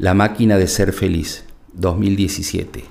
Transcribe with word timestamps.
La 0.00 0.14
máquina 0.14 0.58
de 0.58 0.68
ser 0.68 0.92
feliz, 0.92 1.44
2017. 1.72 2.84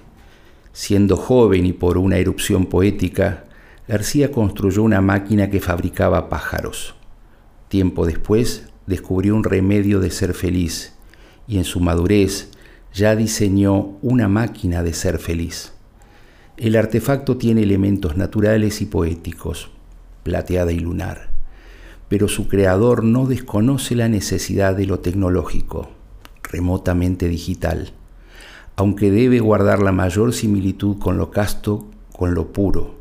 Siendo 0.73 1.15
joven 1.15 1.65
y 1.65 1.71
por 1.71 1.97
una 1.97 2.17
erupción 2.17 2.65
poética, 2.65 3.45
García 3.87 4.29
construyó 4.29 4.83
una 4.83 4.99
máquina 4.99 5.49
que 5.49 5.61
fabricaba 5.61 6.27
pájaros. 6.27 6.95
Tiempo 7.69 8.05
después 8.05 8.67
descubrió 8.87 9.37
un 9.37 9.45
remedio 9.45 10.01
de 10.01 10.11
ser 10.11 10.33
feliz 10.33 10.95
y 11.47 11.57
en 11.57 11.63
su 11.63 11.79
madurez 11.79 12.49
ya 12.93 13.15
diseñó 13.15 13.97
una 14.01 14.27
máquina 14.27 14.83
de 14.83 14.91
ser 14.91 15.17
feliz. 15.17 15.71
El 16.57 16.75
artefacto 16.75 17.37
tiene 17.37 17.63
elementos 17.63 18.17
naturales 18.17 18.81
y 18.81 18.85
poéticos, 18.85 19.69
plateada 20.23 20.73
y 20.73 20.79
lunar, 20.81 21.29
pero 22.09 22.27
su 22.27 22.49
creador 22.49 23.05
no 23.05 23.27
desconoce 23.27 23.95
la 23.95 24.09
necesidad 24.09 24.75
de 24.75 24.87
lo 24.87 24.99
tecnológico 24.99 25.95
remotamente 26.49 27.27
digital, 27.27 27.91
aunque 28.75 29.11
debe 29.11 29.39
guardar 29.39 29.81
la 29.81 29.91
mayor 29.91 30.33
similitud 30.33 30.97
con 30.99 31.17
lo 31.17 31.31
casto, 31.31 31.89
con 32.11 32.33
lo 32.33 32.53
puro. 32.53 32.97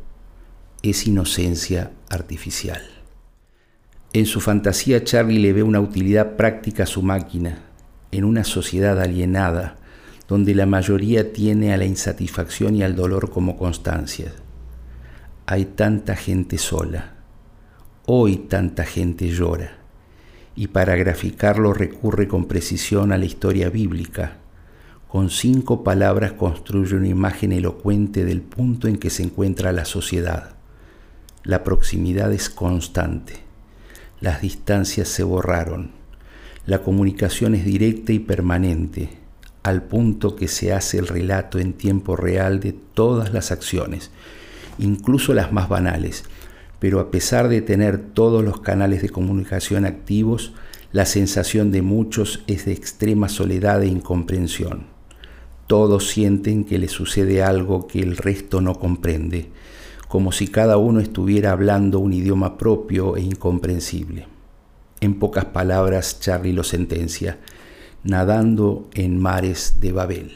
Es 0.83 1.07
inocencia 1.07 1.93
artificial. 2.11 2.83
En 4.13 4.27
su 4.27 4.41
fantasía 4.41 5.05
Charlie 5.05 5.39
le 5.39 5.53
ve 5.53 5.63
una 5.63 5.81
utilidad 5.81 6.37
práctica 6.37 6.85
a 6.85 6.87
su 6.87 7.03
máquina, 7.03 7.63
en 8.13 8.25
una 8.25 8.45
sociedad 8.45 9.01
alienada, 9.01 9.77
donde 10.29 10.55
la 10.55 10.67
mayoría 10.67 11.33
tiene 11.33 11.73
a 11.73 11.77
la 11.77 11.85
insatisfacción 11.85 12.75
y 12.75 12.83
al 12.83 12.97
dolor 12.97 13.31
como 13.31 13.57
constancias. 13.57 14.33
Hay 15.47 15.67
tanta 15.67 16.17
gente 16.17 16.59
sola, 16.59 17.15
hoy 18.07 18.37
tanta 18.37 18.85
gente 18.85 19.29
llora 19.29 19.86
y 20.57 20.69
para 20.69 20.97
graficarlo 20.97 21.75
recurre 21.75 22.27
con 22.27 22.47
precisión 22.47 23.13
a 23.13 23.19
la 23.19 23.27
historia 23.27 23.69
bíblica. 23.69 24.39
Con 25.07 25.31
cinco 25.31 25.85
palabras 25.85 26.33
construye 26.33 26.97
una 26.97 27.09
imagen 27.09 27.53
elocuente 27.53 28.25
del 28.25 28.41
punto 28.41 28.89
en 28.89 28.97
que 28.97 29.11
se 29.11 29.23
encuentra 29.23 29.71
la 29.71 29.85
sociedad. 29.85 30.57
La 31.45 31.63
proximidad 31.63 32.33
es 32.33 32.49
constante. 32.51 33.35
Las 34.21 34.41
distancias 34.41 35.09
se 35.09 35.23
borraron. 35.23 35.93
La 36.65 36.83
comunicación 36.83 37.55
es 37.55 37.65
directa 37.65 38.13
y 38.13 38.19
permanente, 38.19 39.11
al 39.63 39.83
punto 39.83 40.37
que 40.37 40.49
se 40.49 40.73
hace 40.73 40.99
el 40.99 41.07
relato 41.07 41.59
en 41.59 41.75
tiempo 41.75 42.17
real 42.17 42.61
de 42.61 42.73
todas 42.73 43.33
las 43.33 43.53
acciones, 43.53 44.11
incluso 44.79 45.35
las 45.35 45.53
más 45.53 45.69
banales, 45.69 46.25
pero 46.79 47.01
a 47.01 47.11
pesar 47.11 47.49
de 47.49 47.63
tener 47.63 47.99
todos 47.99 48.45
los 48.45 48.61
canales 48.61 49.03
de 49.03 49.09
comunicación 49.09 49.85
activos, 49.85 50.53
la 50.93 51.07
sensación 51.07 51.73
de 51.73 51.83
muchos 51.83 52.43
es 52.47 52.67
de 52.67 52.73
extrema 52.73 53.29
soledad 53.29 53.83
e 53.83 53.87
incomprensión. 53.87 54.87
Todos 55.67 56.09
sienten 56.09 56.65
que 56.65 56.79
les 56.79 56.93
sucede 56.93 57.43
algo 57.43 57.87
que 57.87 58.01
el 58.01 58.17
resto 58.17 58.61
no 58.61 58.75
comprende, 58.79 59.51
como 60.09 60.31
si 60.33 60.47
cada 60.47 60.77
uno 60.77 61.01
estuviera 61.01 61.51
hablando 61.51 61.99
un 61.99 62.13
idioma 62.13 62.57
propio 62.57 63.17
e 63.17 63.23
incomprensible. 63.23 64.29
En 65.01 65.19
pocas 65.19 65.47
palabras, 65.47 66.21
Charlie 66.21 66.53
lo 66.53 66.63
sentencia, 66.63 67.39
nadando 68.05 68.89
en 68.95 69.21
mares 69.21 69.81
de 69.81 69.93
Babel. 69.93 70.33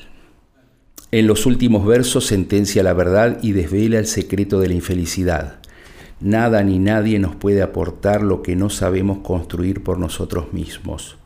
En 1.13 1.27
los 1.27 1.47
últimos 1.47 1.87
versos 1.87 2.27
sentencia 2.27 2.83
la 2.83 2.93
verdad 2.93 3.39
y 3.43 3.53
desvela 3.53 3.99
el 3.99 4.07
secreto 4.07 4.61
de 4.61 4.69
la 4.69 4.75
infelicidad 4.75 5.60
Nada 6.21 6.63
ni 6.63 6.79
nadie 6.79 7.19
nos 7.19 7.35
puede 7.35 7.63
aportar 7.63 8.21
lo 8.21 8.43
que 8.43 8.55
no 8.55 8.69
sabemos 8.69 9.19
construir 9.19 9.83
por 9.83 9.99
nosotros 9.99 10.53
mismos. 10.53 11.17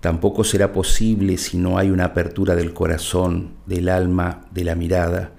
Tampoco 0.00 0.44
será 0.44 0.72
posible 0.72 1.38
si 1.38 1.56
no 1.56 1.78
hay 1.78 1.90
una 1.90 2.04
apertura 2.04 2.54
del 2.54 2.74
corazón, 2.74 3.52
del 3.64 3.88
alma, 3.88 4.46
de 4.52 4.64
la 4.64 4.74
mirada, 4.74 5.32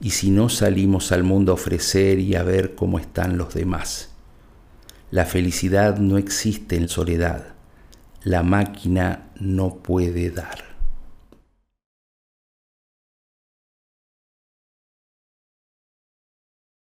y 0.00 0.10
si 0.10 0.30
no 0.30 0.48
salimos 0.48 1.12
al 1.12 1.22
mundo 1.22 1.52
a 1.52 1.54
ofrecer 1.54 2.18
y 2.18 2.34
a 2.34 2.42
ver 2.42 2.74
cómo 2.74 2.98
están 2.98 3.38
los 3.38 3.54
demás. 3.54 4.10
La 5.12 5.24
felicidad 5.24 5.98
no 5.98 6.18
existe 6.18 6.76
en 6.76 6.88
soledad. 6.88 7.54
La 8.24 8.42
máquina 8.42 9.30
no 9.38 9.76
puede 9.76 10.30
dar. 10.30 10.71